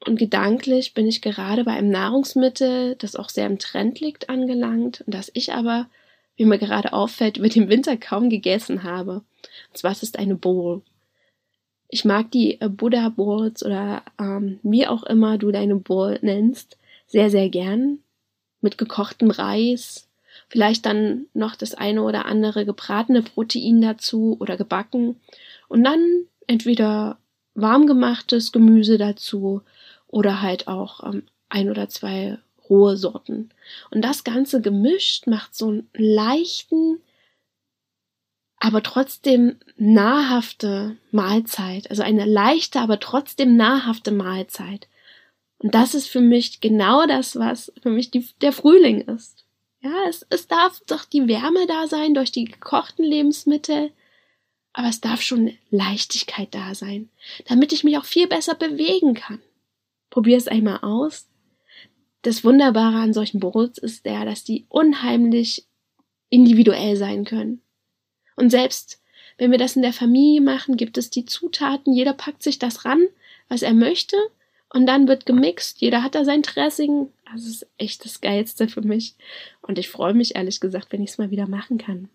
Und 0.05 0.17
gedanklich 0.17 0.93
bin 0.93 1.07
ich 1.07 1.21
gerade 1.21 1.63
bei 1.63 1.73
einem 1.73 1.91
Nahrungsmittel, 1.91 2.95
das 2.95 3.15
auch 3.15 3.29
sehr 3.29 3.45
im 3.45 3.59
Trend 3.59 3.99
liegt, 3.99 4.29
angelangt 4.29 5.03
und 5.05 5.13
das 5.13 5.29
ich 5.33 5.53
aber, 5.53 5.87
wie 6.35 6.45
mir 6.45 6.57
gerade 6.57 6.93
auffällt, 6.93 7.37
über 7.37 7.49
den 7.49 7.69
Winter 7.69 7.97
kaum 7.97 8.29
gegessen 8.29 8.83
habe. 8.83 9.21
Und 9.69 9.77
zwar 9.77 9.91
ist 9.91 10.17
eine 10.17 10.35
Bowl. 10.35 10.81
Ich 11.87 12.03
mag 12.03 12.31
die 12.31 12.59
äh, 12.61 12.69
Buddha 12.69 13.09
Bowls 13.09 13.63
oder 13.63 14.01
ähm, 14.19 14.59
wie 14.63 14.87
auch 14.87 15.03
immer 15.03 15.37
du 15.37 15.51
deine 15.51 15.75
Bowl 15.75 16.17
nennst, 16.21 16.77
sehr, 17.05 17.29
sehr 17.29 17.49
gern. 17.49 17.99
Mit 18.61 18.77
gekochtem 18.77 19.29
Reis, 19.29 20.07
vielleicht 20.47 20.85
dann 20.85 21.25
noch 21.33 21.55
das 21.55 21.75
eine 21.75 22.03
oder 22.03 22.25
andere 22.25 22.65
gebratene 22.65 23.21
Protein 23.21 23.81
dazu 23.81 24.37
oder 24.39 24.55
gebacken 24.55 25.19
und 25.67 25.83
dann 25.83 26.25
entweder 26.47 27.17
warm 27.53 27.87
gemachtes 27.87 28.51
Gemüse 28.51 28.97
dazu 28.97 29.61
oder 30.11 30.41
halt 30.41 30.67
auch 30.67 31.03
ähm, 31.03 31.23
ein 31.49 31.69
oder 31.69 31.89
zwei 31.89 32.37
rohe 32.69 32.95
Sorten. 32.95 33.49
Und 33.89 34.03
das 34.03 34.23
Ganze 34.23 34.61
gemischt 34.61 35.27
macht 35.27 35.55
so 35.55 35.69
einen 35.69 35.89
leichten, 35.93 37.01
aber 38.57 38.83
trotzdem 38.83 39.57
nahrhafte 39.77 40.97
Mahlzeit. 41.11 41.89
Also 41.89 42.03
eine 42.03 42.25
leichte, 42.25 42.79
aber 42.79 42.99
trotzdem 42.99 43.57
nahrhafte 43.57 44.11
Mahlzeit. 44.11 44.87
Und 45.57 45.73
das 45.73 45.95
ist 45.95 46.07
für 46.07 46.21
mich 46.21 46.61
genau 46.61 47.05
das, 47.07 47.37
was 47.37 47.71
für 47.81 47.89
mich 47.89 48.11
die, 48.11 48.27
der 48.41 48.51
Frühling 48.51 49.01
ist. 49.01 49.45
Ja, 49.81 49.91
es, 50.07 50.25
es 50.29 50.47
darf 50.47 50.79
doch 50.85 51.05
die 51.05 51.27
Wärme 51.27 51.65
da 51.67 51.87
sein 51.87 52.13
durch 52.13 52.31
die 52.31 52.45
gekochten 52.45 53.03
Lebensmittel, 53.03 53.91
aber 54.73 54.87
es 54.87 55.01
darf 55.01 55.21
schon 55.21 55.57
Leichtigkeit 55.71 56.53
da 56.53 56.75
sein, 56.75 57.09
damit 57.47 57.73
ich 57.73 57.83
mich 57.83 57.97
auch 57.97 58.05
viel 58.05 58.27
besser 58.27 58.55
bewegen 58.55 59.15
kann. 59.15 59.41
Probier 60.11 60.37
es 60.37 60.47
einmal 60.47 60.79
aus. 60.83 61.27
Das 62.21 62.43
Wunderbare 62.43 62.97
an 62.97 63.13
solchen 63.13 63.39
Bowls 63.39 63.79
ist 63.79 64.05
der, 64.05 64.25
dass 64.25 64.43
die 64.43 64.67
unheimlich 64.69 65.65
individuell 66.29 66.95
sein 66.95 67.25
können. 67.25 67.61
Und 68.35 68.51
selbst 68.51 69.01
wenn 69.39 69.49
wir 69.49 69.57
das 69.57 69.75
in 69.75 69.81
der 69.81 69.93
Familie 69.93 70.41
machen, 70.41 70.77
gibt 70.77 70.99
es 70.99 71.09
die 71.09 71.25
Zutaten, 71.25 71.93
jeder 71.93 72.13
packt 72.13 72.43
sich 72.43 72.59
das 72.59 72.85
ran, 72.85 73.07
was 73.47 73.63
er 73.63 73.73
möchte, 73.73 74.15
und 74.73 74.85
dann 74.85 75.07
wird 75.07 75.25
gemixt, 75.25 75.81
jeder 75.81 76.01
hat 76.01 76.15
da 76.15 76.23
sein 76.23 76.43
Dressing. 76.43 77.11
Das 77.31 77.45
ist 77.45 77.67
echt 77.77 78.05
das 78.05 78.21
Geilste 78.21 78.69
für 78.69 78.81
mich. 78.81 79.15
Und 79.61 79.77
ich 79.77 79.89
freue 79.89 80.13
mich 80.13 80.35
ehrlich 80.35 80.61
gesagt, 80.61 80.91
wenn 80.91 81.03
ich 81.03 81.11
es 81.11 81.17
mal 81.17 81.29
wieder 81.29 81.47
machen 81.47 81.77
kann. 81.77 82.09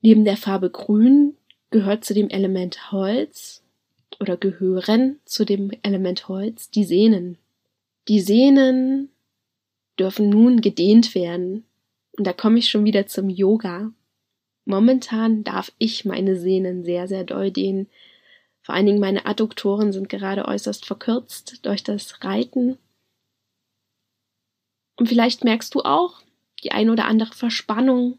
Neben 0.00 0.24
der 0.24 0.36
Farbe 0.36 0.70
Grün 0.70 1.36
gehört 1.70 2.04
zu 2.04 2.12
dem 2.12 2.28
Element 2.28 2.90
Holz 2.90 3.63
oder 4.24 4.38
gehören 4.38 5.20
zu 5.26 5.44
dem 5.44 5.70
Element 5.82 6.28
Holz 6.28 6.70
die 6.70 6.84
Sehnen. 6.84 7.36
Die 8.08 8.20
Sehnen 8.20 9.10
dürfen 9.98 10.30
nun 10.30 10.62
gedehnt 10.62 11.14
werden. 11.14 11.64
Und 12.16 12.26
da 12.26 12.32
komme 12.32 12.58
ich 12.58 12.70
schon 12.70 12.86
wieder 12.86 13.06
zum 13.06 13.28
Yoga. 13.28 13.92
Momentan 14.64 15.44
darf 15.44 15.70
ich 15.76 16.06
meine 16.06 16.36
Sehnen 16.36 16.84
sehr, 16.84 17.06
sehr 17.06 17.24
doll 17.24 17.50
dehnen. 17.50 17.86
Vor 18.62 18.74
allen 18.74 18.86
Dingen 18.86 19.00
meine 19.00 19.26
Adduktoren 19.26 19.92
sind 19.92 20.08
gerade 20.08 20.46
äußerst 20.46 20.86
verkürzt 20.86 21.66
durch 21.66 21.84
das 21.84 22.24
Reiten. 22.24 22.78
Und 24.96 25.10
vielleicht 25.10 25.44
merkst 25.44 25.74
du 25.74 25.82
auch 25.82 26.22
die 26.62 26.72
ein 26.72 26.88
oder 26.88 27.04
andere 27.04 27.34
Verspannung, 27.34 28.18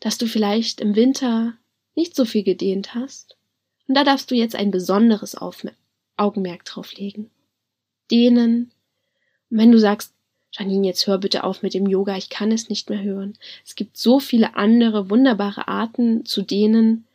dass 0.00 0.18
du 0.18 0.26
vielleicht 0.26 0.82
im 0.82 0.96
Winter 0.96 1.56
nicht 1.94 2.14
so 2.14 2.26
viel 2.26 2.42
gedehnt 2.42 2.94
hast. 2.94 3.38
Und 3.86 3.94
da 3.94 4.04
darfst 4.04 4.30
du 4.30 4.34
jetzt 4.34 4.56
ein 4.56 4.70
besonderes 4.70 5.34
Aufmer 5.34 5.72
Augenmerk 6.16 6.64
drauf 6.64 6.94
legen. 6.94 7.30
Dehnen. 8.10 8.72
Und 9.50 9.58
wenn 9.58 9.72
du 9.72 9.78
sagst, 9.78 10.12
Janine, 10.52 10.86
jetzt 10.86 11.06
hör 11.06 11.18
bitte 11.18 11.42
auf 11.42 11.62
mit 11.62 11.74
dem 11.74 11.86
Yoga, 11.86 12.16
ich 12.16 12.28
kann 12.28 12.52
es 12.52 12.68
nicht 12.68 12.88
mehr 12.88 13.02
hören. 13.02 13.36
Es 13.64 13.74
gibt 13.74 13.96
so 13.96 14.20
viele 14.20 14.54
andere 14.56 15.10
wunderbare 15.10 15.66
Arten 15.66 16.24
zu 16.24 16.42
dehnen. 16.42 17.06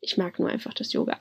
Ich 0.00 0.18
mag 0.18 0.38
nur 0.38 0.48
einfach 0.48 0.74
das 0.74 0.92
Yoga. 0.92 1.18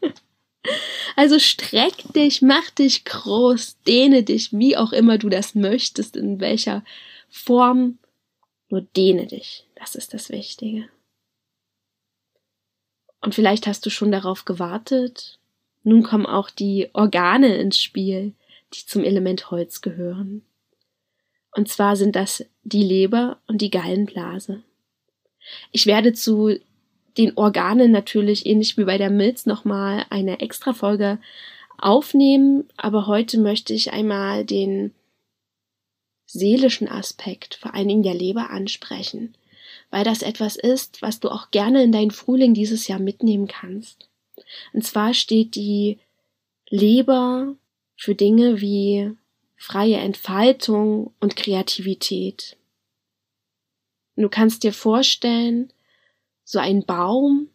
also 1.16 1.38
streck 1.38 1.94
dich, 2.14 2.40
mach 2.40 2.70
dich 2.70 3.04
groß, 3.04 3.76
dehne 3.86 4.22
dich, 4.22 4.52
wie 4.52 4.76
auch 4.76 4.92
immer 4.92 5.18
du 5.18 5.28
das 5.28 5.54
möchtest, 5.54 6.16
in 6.16 6.40
welcher 6.40 6.82
Form. 7.28 7.98
Nur 8.70 8.80
dehne 8.80 9.26
dich. 9.26 9.66
Das 9.74 9.94
ist 9.94 10.14
das 10.14 10.30
Wichtige. 10.30 10.88
Und 13.22 13.34
vielleicht 13.34 13.66
hast 13.66 13.86
du 13.86 13.90
schon 13.90 14.12
darauf 14.12 14.44
gewartet. 14.44 15.38
Nun 15.84 16.02
kommen 16.02 16.26
auch 16.26 16.50
die 16.50 16.90
Organe 16.92 17.56
ins 17.56 17.80
Spiel, 17.80 18.34
die 18.74 18.84
zum 18.84 19.04
Element 19.04 19.50
Holz 19.50 19.80
gehören. 19.80 20.42
Und 21.54 21.68
zwar 21.68 21.96
sind 21.96 22.16
das 22.16 22.44
die 22.64 22.82
Leber 22.82 23.38
und 23.46 23.62
die 23.62 23.70
Gallenblase. 23.70 24.62
Ich 25.70 25.86
werde 25.86 26.12
zu 26.12 26.58
den 27.16 27.36
Organen 27.36 27.92
natürlich 27.92 28.46
ähnlich 28.46 28.76
wie 28.76 28.84
bei 28.84 28.98
der 28.98 29.10
Milz 29.10 29.46
nochmal 29.46 30.06
eine 30.10 30.40
extra 30.40 30.72
Folge 30.72 31.18
aufnehmen, 31.78 32.68
aber 32.76 33.06
heute 33.06 33.38
möchte 33.38 33.74
ich 33.74 33.92
einmal 33.92 34.44
den 34.44 34.94
seelischen 36.26 36.88
Aspekt, 36.88 37.56
vor 37.56 37.74
allen 37.74 37.88
Dingen 37.88 38.02
der 38.02 38.14
Leber 38.14 38.50
ansprechen 38.50 39.34
weil 39.92 40.04
das 40.04 40.22
etwas 40.22 40.56
ist, 40.56 41.02
was 41.02 41.20
du 41.20 41.28
auch 41.28 41.50
gerne 41.50 41.82
in 41.82 41.92
deinen 41.92 42.10
Frühling 42.10 42.54
dieses 42.54 42.88
Jahr 42.88 42.98
mitnehmen 42.98 43.46
kannst. 43.46 44.08
Und 44.72 44.84
zwar 44.84 45.12
steht 45.12 45.54
die 45.54 46.00
Leber 46.70 47.54
für 47.94 48.14
Dinge 48.14 48.62
wie 48.62 49.12
freie 49.54 49.98
Entfaltung 49.98 51.12
und 51.20 51.36
Kreativität. 51.36 52.56
Du 54.16 54.30
kannst 54.30 54.62
dir 54.62 54.72
vorstellen, 54.72 55.70
so 56.42 56.58
ein 56.58 56.86
Baum, 56.86 57.50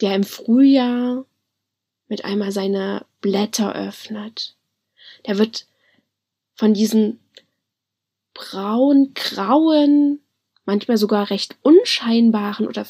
der 0.00 0.14
im 0.14 0.24
Frühjahr 0.24 1.26
mit 2.08 2.24
einmal 2.24 2.50
seine 2.50 3.04
Blätter 3.20 3.74
öffnet. 3.74 4.56
Der 5.26 5.36
wird 5.36 5.66
von 6.54 6.72
diesen 6.72 7.20
braun-grauen 8.32 10.22
manchmal 10.64 10.96
sogar 10.96 11.30
recht 11.30 11.56
unscheinbaren 11.62 12.66
oder 12.66 12.86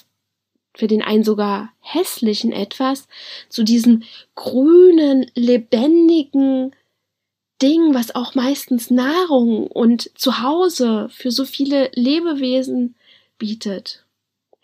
für 0.75 0.87
den 0.87 1.02
einen 1.02 1.25
sogar 1.25 1.73
hässlichen 1.81 2.52
etwas 2.52 3.07
zu 3.49 3.62
diesem 3.62 4.05
grünen, 4.35 5.31
lebendigen 5.35 6.75
Ding, 7.61 7.95
was 7.95 8.14
auch 8.14 8.35
meistens 8.35 8.91
Nahrung 8.91 9.67
und 9.67 10.11
Zuhause 10.19 11.09
für 11.11 11.31
so 11.31 11.45
viele 11.45 11.91
Lebewesen 11.95 12.97
bietet. 13.38 14.05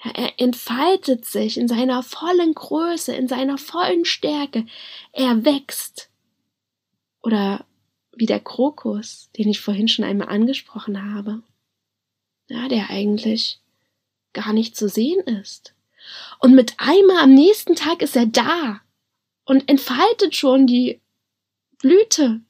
Er 0.02 0.40
entfaltet 0.40 1.24
sich 1.24 1.58
in 1.58 1.68
seiner 1.68 2.02
vollen 2.02 2.54
Größe, 2.54 3.14
in 3.14 3.28
seiner 3.28 3.58
vollen 3.58 4.04
Stärke. 4.04 4.64
Er 5.12 5.44
wächst. 5.44 6.08
Oder 7.20 7.64
wie 8.12 8.26
der 8.26 8.40
Krokus, 8.40 9.28
den 9.36 9.48
ich 9.48 9.60
vorhin 9.60 9.88
schon 9.88 10.04
einmal 10.04 10.28
angesprochen 10.28 11.14
habe 11.14 11.42
ja, 12.48 12.68
der 12.68 12.90
eigentlich 12.90 13.60
gar 14.32 14.52
nicht 14.52 14.76
zu 14.76 14.88
sehen 14.88 15.20
ist. 15.20 15.74
Und 16.38 16.54
mit 16.54 16.74
einmal 16.78 17.18
am 17.18 17.34
nächsten 17.34 17.74
Tag 17.74 18.02
ist 18.02 18.16
er 18.16 18.26
da 18.26 18.80
und 19.44 19.68
entfaltet 19.68 20.36
schon 20.36 20.66
die 20.66 21.00
Blüte. 21.78 22.40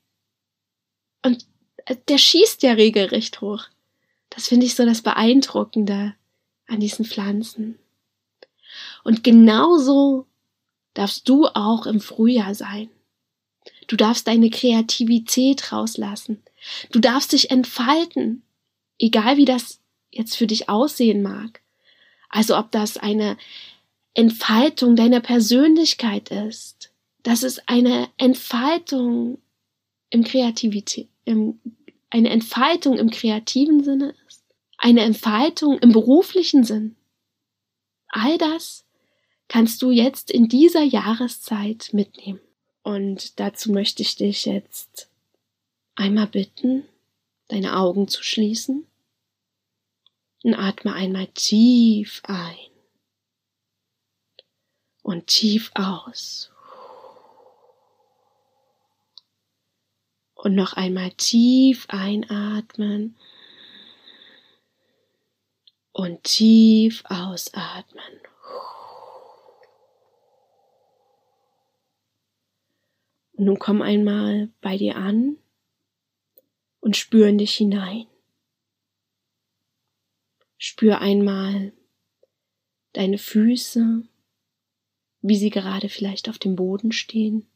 Und 1.22 1.46
äh, 1.86 1.96
der 2.08 2.18
schießt 2.18 2.62
ja 2.62 2.72
regelrecht 2.72 3.40
hoch. 3.40 3.64
Das 4.30 4.48
finde 4.48 4.66
ich 4.66 4.74
so 4.74 4.84
das 4.84 5.02
Beeindruckende 5.02 6.14
an 6.66 6.80
diesen 6.80 7.04
Pflanzen. 7.04 7.78
Und 9.04 9.24
genauso 9.24 10.26
darfst 10.94 11.28
du 11.28 11.46
auch 11.46 11.86
im 11.86 12.00
Frühjahr 12.00 12.54
sein. 12.54 12.90
Du 13.86 13.96
darfst 13.96 14.26
deine 14.26 14.50
Kreativität 14.50 15.72
rauslassen. 15.72 16.42
Du 16.92 16.98
darfst 16.98 17.32
dich 17.32 17.50
entfalten. 17.50 18.42
Egal 18.98 19.36
wie 19.36 19.44
das 19.44 19.80
jetzt 20.18 20.36
für 20.36 20.46
dich 20.46 20.68
aussehen 20.68 21.22
mag. 21.22 21.62
Also 22.28 22.58
ob 22.58 22.70
das 22.72 22.98
eine 22.98 23.38
Entfaltung 24.12 24.96
deiner 24.96 25.20
Persönlichkeit 25.20 26.30
ist, 26.30 26.92
dass 27.22 27.42
es 27.42 27.66
eine 27.68 28.08
Entfaltung 28.18 29.38
im 30.10 30.24
Kreativität, 30.24 31.08
im, 31.24 31.60
eine 32.10 32.30
Entfaltung 32.30 32.98
im 32.98 33.10
kreativen 33.10 33.84
Sinne 33.84 34.14
ist, 34.26 34.44
eine 34.76 35.02
Entfaltung 35.02 35.78
im 35.78 35.92
beruflichen 35.92 36.64
Sinn. 36.64 36.96
All 38.08 38.38
das 38.38 38.84
kannst 39.46 39.82
du 39.82 39.90
jetzt 39.90 40.30
in 40.30 40.48
dieser 40.48 40.82
Jahreszeit 40.82 41.90
mitnehmen. 41.92 42.40
Und 42.82 43.38
dazu 43.38 43.70
möchte 43.70 44.02
ich 44.02 44.16
dich 44.16 44.46
jetzt 44.46 45.10
einmal 45.94 46.26
bitten, 46.26 46.84
deine 47.48 47.76
Augen 47.76 48.08
zu 48.08 48.22
schließen 48.22 48.87
und 50.48 50.54
atme 50.54 50.94
einmal 50.94 51.26
tief 51.26 52.22
ein 52.24 52.56
Und 55.02 55.26
tief 55.26 55.70
aus. 55.74 56.50
Und 60.32 60.54
noch 60.54 60.72
einmal 60.72 61.10
tief 61.10 61.84
einatmen. 61.90 63.18
Und 65.92 66.24
tief 66.24 67.02
ausatmen. 67.04 68.20
Und 73.32 73.44
nun 73.44 73.58
komm 73.58 73.82
einmal 73.82 74.50
bei 74.62 74.78
dir 74.78 74.96
an 74.96 75.36
und 76.80 76.96
spür 76.96 77.28
in 77.28 77.36
dich 77.36 77.54
hinein. 77.54 78.06
Spür 80.58 81.00
einmal 81.00 81.72
deine 82.92 83.18
Füße, 83.18 84.02
wie 85.22 85.36
sie 85.36 85.50
gerade 85.50 85.88
vielleicht 85.88 86.28
auf 86.28 86.38
dem 86.38 86.56
Boden 86.56 86.90
stehen, 86.90 87.46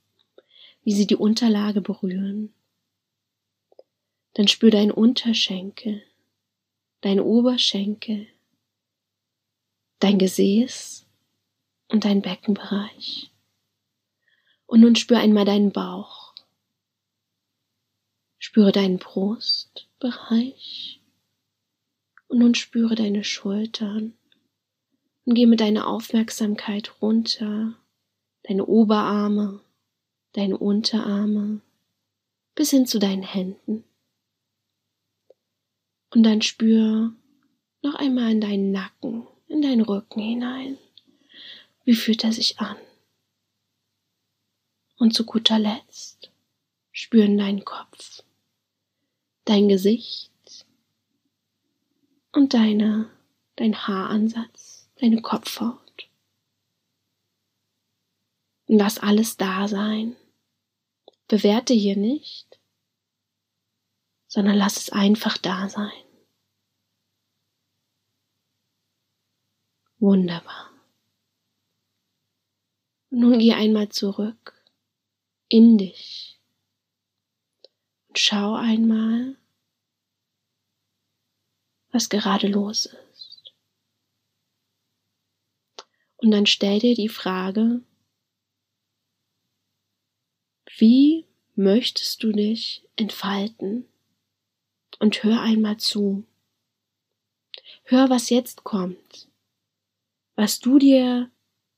wie 0.84 0.92
sie 0.92 1.08
die 1.08 1.16
Unterlage 1.16 1.80
berühren. 1.80 2.54
Dann 4.34 4.46
spür 4.46 4.70
deinen 4.70 4.92
Unterschenkel, 4.92 6.02
dein 7.00 7.18
Oberschenkel, 7.18 8.28
dein 9.98 10.18
Gesäß 10.18 11.04
und 11.88 12.04
dein 12.04 12.22
Beckenbereich. 12.22 13.32
Und 14.66 14.80
nun 14.80 14.94
spür 14.94 15.18
einmal 15.18 15.44
deinen 15.44 15.72
Bauch. 15.72 16.34
Spüre 18.38 18.72
deinen 18.72 18.98
Brustbereich. 18.98 21.01
Und 22.32 22.38
nun 22.38 22.54
spüre 22.54 22.94
deine 22.94 23.24
Schultern. 23.24 24.14
Und 25.26 25.34
geh 25.34 25.44
mit 25.44 25.60
deiner 25.60 25.86
Aufmerksamkeit 25.86 27.02
runter. 27.02 27.74
Deine 28.44 28.64
Oberarme, 28.64 29.60
deine 30.32 30.56
Unterarme, 30.56 31.60
bis 32.54 32.70
hin 32.70 32.86
zu 32.86 32.98
deinen 32.98 33.22
Händen. 33.22 33.84
Und 36.14 36.22
dann 36.22 36.40
spür 36.40 37.12
noch 37.82 37.96
einmal 37.96 38.32
in 38.32 38.40
deinen 38.40 38.72
Nacken, 38.72 39.26
in 39.48 39.60
deinen 39.60 39.82
Rücken 39.82 40.20
hinein. 40.20 40.78
Wie 41.84 41.94
fühlt 41.94 42.24
er 42.24 42.32
sich 42.32 42.58
an? 42.58 42.78
Und 44.96 45.12
zu 45.12 45.26
guter 45.26 45.58
Letzt 45.58 46.30
spüren 46.92 47.36
deinen 47.36 47.66
Kopf, 47.66 48.22
dein 49.44 49.68
Gesicht 49.68 50.31
und 52.32 52.54
deine, 52.54 53.10
dein 53.56 53.86
Haaransatz, 53.86 54.90
deine 54.96 55.20
Kopfhaut. 55.22 56.08
Und 58.66 58.78
lass 58.78 58.98
alles 58.98 59.36
da 59.36 59.68
sein. 59.68 60.16
Bewerte 61.28 61.72
hier 61.72 61.96
nicht, 61.96 62.60
sondern 64.26 64.56
lass 64.56 64.76
es 64.76 64.90
einfach 64.90 65.38
da 65.38 65.68
sein. 65.68 65.92
Wunderbar. 69.98 70.70
nun 73.10 73.38
geh 73.38 73.52
einmal 73.52 73.88
zurück 73.90 74.64
in 75.48 75.78
dich. 75.78 76.40
Und 78.08 78.18
schau 78.18 78.54
einmal, 78.54 79.36
was 81.92 82.08
gerade 82.08 82.48
los 82.48 82.86
ist. 82.86 83.54
Und 86.16 86.30
dann 86.30 86.46
stell 86.46 86.78
dir 86.78 86.94
die 86.94 87.08
Frage, 87.08 87.82
wie 90.78 91.26
möchtest 91.54 92.22
du 92.22 92.32
dich 92.32 92.88
entfalten? 92.96 93.86
Und 94.98 95.22
hör 95.24 95.40
einmal 95.40 95.78
zu. 95.78 96.24
Hör, 97.84 98.08
was 98.08 98.30
jetzt 98.30 98.62
kommt, 98.62 99.28
was 100.36 100.60
du 100.60 100.78
dir 100.78 101.30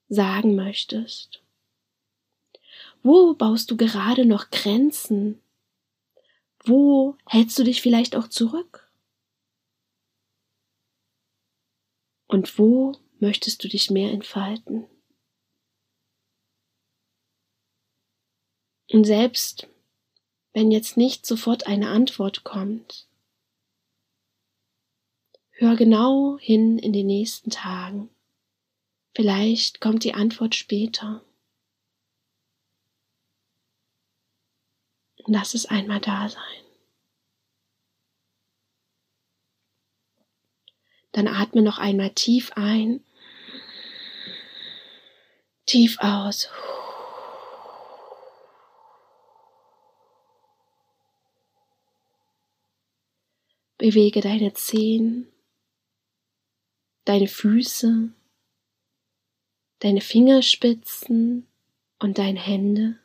sagen 0.08 0.54
möchtest. 0.54 1.42
Wo 3.02 3.34
baust 3.34 3.70
du 3.70 3.76
gerade 3.76 4.26
noch 4.26 4.50
Grenzen? 4.50 5.40
Wo 6.64 7.16
hältst 7.26 7.58
du 7.58 7.64
dich 7.64 7.80
vielleicht 7.82 8.14
auch 8.14 8.28
zurück? 8.28 8.83
Und 12.34 12.58
wo 12.58 12.96
möchtest 13.20 13.62
du 13.62 13.68
dich 13.68 13.92
mehr 13.92 14.10
entfalten? 14.10 14.88
Und 18.90 19.04
selbst 19.04 19.68
wenn 20.52 20.72
jetzt 20.72 20.96
nicht 20.96 21.26
sofort 21.26 21.68
eine 21.68 21.90
Antwort 21.90 22.42
kommt, 22.42 23.08
hör 25.52 25.76
genau 25.76 26.36
hin 26.40 26.76
in 26.80 26.92
den 26.92 27.06
nächsten 27.06 27.50
Tagen. 27.50 28.10
Vielleicht 29.14 29.80
kommt 29.80 30.02
die 30.02 30.14
Antwort 30.14 30.56
später. 30.56 31.24
Lass 35.18 35.54
es 35.54 35.66
einmal 35.66 36.00
da 36.00 36.28
sein. 36.28 36.63
Dann 41.14 41.28
atme 41.28 41.62
noch 41.62 41.78
einmal 41.78 42.10
tief 42.10 42.50
ein, 42.56 43.00
tief 45.64 45.96
aus. 46.00 46.50
Bewege 53.78 54.20
deine 54.20 54.54
Zehen, 54.54 55.28
deine 57.04 57.28
Füße, 57.28 58.12
deine 59.78 60.00
Fingerspitzen 60.00 61.46
und 62.00 62.18
deine 62.18 62.40
Hände. 62.40 62.98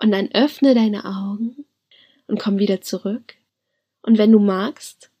Und 0.00 0.10
dann 0.10 0.32
öffne 0.32 0.74
deine 0.74 1.04
Augen 1.04 1.66
und 2.26 2.40
komm 2.40 2.58
wieder 2.58 2.80
zurück. 2.80 3.36
Und 4.02 4.18
wenn 4.18 4.32
du 4.32 4.40
magst, 4.40 5.12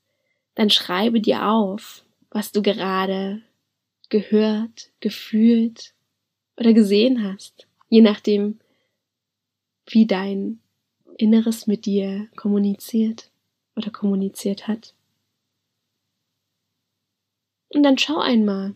dann 0.54 0.70
schreibe 0.70 1.20
dir 1.20 1.48
auf, 1.48 2.04
was 2.30 2.52
du 2.52 2.62
gerade 2.62 3.42
gehört, 4.08 4.90
gefühlt 5.00 5.94
oder 6.56 6.72
gesehen 6.72 7.24
hast, 7.24 7.66
je 7.88 8.00
nachdem, 8.00 8.60
wie 9.86 10.06
dein 10.06 10.60
Inneres 11.16 11.66
mit 11.66 11.86
dir 11.86 12.28
kommuniziert 12.36 13.30
oder 13.76 13.90
kommuniziert 13.90 14.68
hat. 14.68 14.94
Und 17.68 17.82
dann 17.82 17.98
schau 17.98 18.18
einmal, 18.18 18.74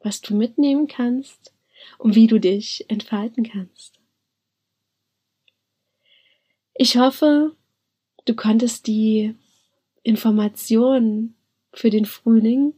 was 0.00 0.20
du 0.20 0.34
mitnehmen 0.36 0.86
kannst 0.86 1.54
und 1.98 2.14
wie 2.14 2.26
du 2.26 2.38
dich 2.38 2.84
entfalten 2.88 3.44
kannst. 3.44 4.00
Ich 6.74 6.96
hoffe, 6.96 7.54
du 8.24 8.34
konntest 8.34 8.88
die 8.88 9.36
Informationen 10.04 11.34
für 11.72 11.90
den 11.90 12.04
Frühling 12.04 12.74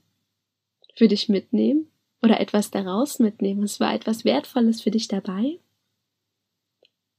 für 0.95 1.09
dich 1.09 1.29
mitnehmen 1.29 1.91
oder 2.23 2.41
etwas 2.41 2.71
daraus 2.71 3.19
mitnehmen. 3.19 3.63
Es 3.63 3.79
war 3.79 3.95
etwas 3.95 4.25
Wertvolles 4.25 4.81
für 4.81 4.91
dich 4.91 5.09
dabei. 5.09 5.59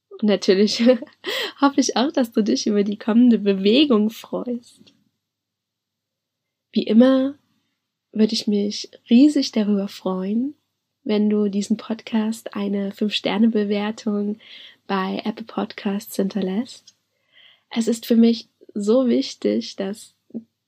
Und 0.10 0.24
natürlich 0.24 0.82
hoffe 1.62 1.80
ich 1.80 1.96
auch, 1.96 2.12
dass 2.12 2.32
du 2.32 2.42
dich 2.42 2.66
über 2.66 2.84
die 2.84 2.98
kommende 2.98 3.38
Bewegung 3.38 4.10
freust. 4.10 4.94
Wie 6.72 6.84
immer 6.84 7.36
würde 8.12 8.34
ich 8.34 8.48
mich 8.48 8.90
riesig 9.10 9.52
darüber 9.52 9.88
freuen, 9.88 10.56
wenn 11.04 11.30
du 11.30 11.50
diesen 11.50 11.78
Podcast 11.78 12.56
eine 12.56 12.92
5-Sterne-Bewertung 12.92 14.40
bei 14.88 15.22
Apple 15.24 15.46
Podcasts 15.46 16.16
hinterlässt. 16.16 16.96
Es 17.70 17.88
ist 17.88 18.06
für 18.06 18.16
mich 18.16 18.50
so 18.78 19.08
wichtig, 19.08 19.76
dass 19.76 20.14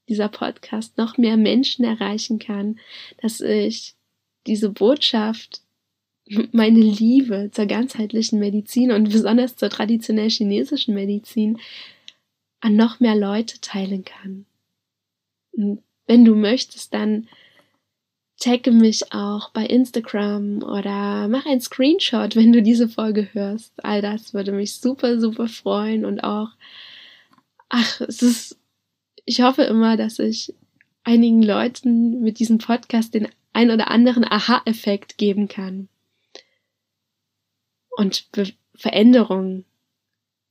dieser 0.08 0.30
Podcast 0.30 0.98
noch 0.98 1.17
mehr 1.17 1.38
Menschen 1.38 1.86
erreichen 1.86 2.39
kann, 2.39 2.80
dass 3.22 3.41
ich 3.41 3.95
diese 4.48 4.69
Botschaft, 4.69 5.62
meine 6.52 6.80
Liebe 6.80 7.50
zur 7.52 7.65
ganzheitlichen 7.65 8.39
Medizin 8.39 8.91
und 8.91 9.12
besonders 9.12 9.56
zur 9.56 9.69
traditionell 9.69 10.30
chinesischen 10.30 10.95
Medizin 10.95 11.60
an 12.62 12.76
noch 12.76 13.00
mehr 13.00 13.15
Leute 13.15 13.62
teilen 13.62 14.04
kann. 14.04 14.45
Und 15.52 15.82
wenn 16.08 16.26
du 16.26 16.36
möchtest, 16.36 16.93
dann 16.93 17.28
tagge 18.39 18.72
mich 18.72 19.13
auch 19.13 19.52
bei 19.52 19.65
Instagram 19.65 20.63
oder 20.63 21.28
mach 21.28 21.45
ein 21.45 21.62
Screenshot, 21.62 22.36
wenn 22.36 22.54
du 22.54 22.62
diese 22.62 22.88
Folge 22.88 23.30
hörst. 23.34 23.74
All 23.84 24.02
das 24.02 24.34
würde 24.34 24.52
mich 24.52 24.76
super, 24.76 25.19
super 25.19 25.48
freuen 25.48 26.06
und 26.06 26.24
auch, 26.24 26.50
ach, 27.69 28.01
es 28.01 28.21
ist, 28.21 28.58
ich 29.25 29.41
hoffe 29.41 29.63
immer, 29.63 29.97
dass 29.97 30.19
ich 30.19 30.53
einigen 31.03 31.41
Leuten 31.41 32.21
mit 32.21 32.39
diesem 32.39 32.58
Podcast 32.58 33.13
den 33.13 33.27
ein 33.53 33.71
oder 33.71 33.89
anderen 33.89 34.23
Aha-Effekt 34.23 35.17
geben 35.17 35.47
kann. 35.47 35.89
und 37.99 38.32
Be 38.32 38.53
Veränderung 38.75 39.65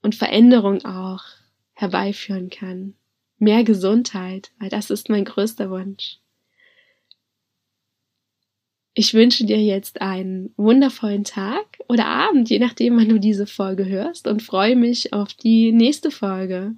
und 0.02 0.14
Veränderung 0.14 0.84
auch 0.84 1.24
herbeiführen 1.72 2.50
kann. 2.50 2.94
Mehr 3.38 3.64
Gesundheit, 3.64 4.50
weil 4.58 4.68
das 4.68 4.90
ist 4.90 5.08
mein 5.08 5.24
größter 5.24 5.70
Wunsch. 5.70 6.18
Ich 8.92 9.14
wünsche 9.14 9.46
dir 9.46 9.62
jetzt 9.62 10.02
einen 10.02 10.52
wundervollen 10.58 11.24
Tag 11.24 11.78
oder 11.88 12.04
Abend, 12.04 12.50
je 12.50 12.58
nachdem, 12.58 12.98
wann 12.98 13.08
du 13.08 13.18
diese 13.18 13.46
Folge 13.46 13.86
hörst 13.86 14.26
und 14.26 14.42
freue 14.42 14.76
mich 14.76 15.14
auf 15.14 15.32
die 15.32 15.72
nächste 15.72 16.10
Folge. 16.10 16.74